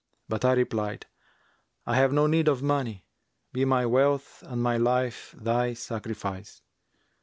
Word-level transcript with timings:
But 0.27 0.43
I 0.43 0.53
replied, 0.53 1.05
'I 1.85 1.95
have 1.97 2.11
no 2.11 2.25
need 2.25 2.47
of 2.47 2.63
money; 2.63 3.05
be 3.53 3.65
my 3.65 3.85
wealth 3.85 4.41
and 4.47 4.59
my 4.59 4.75
life 4.75 5.35
thy 5.37 5.75
sacrifice!' 5.75 6.63